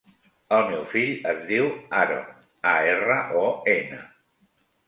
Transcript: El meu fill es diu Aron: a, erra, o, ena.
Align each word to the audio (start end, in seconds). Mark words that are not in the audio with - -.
El 0.55 0.63
meu 0.69 0.79
fill 0.93 1.11
es 1.33 1.43
diu 1.51 1.69
Aron: 1.99 2.25
a, 2.73 2.75
erra, 2.95 3.19
o, 3.43 3.47
ena. 3.79 4.01